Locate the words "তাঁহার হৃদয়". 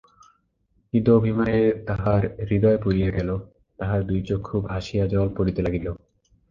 1.87-2.79